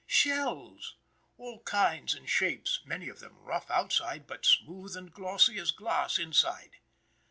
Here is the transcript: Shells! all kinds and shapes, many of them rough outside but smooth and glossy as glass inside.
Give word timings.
Shells! 0.07 0.95
all 1.37 1.59
kinds 1.61 2.15
and 2.15 2.27
shapes, 2.27 2.79
many 2.85 3.07
of 3.07 3.19
them 3.19 3.37
rough 3.37 3.69
outside 3.69 4.25
but 4.25 4.47
smooth 4.47 4.97
and 4.97 5.13
glossy 5.13 5.59
as 5.59 5.69
glass 5.69 6.17
inside. 6.17 6.77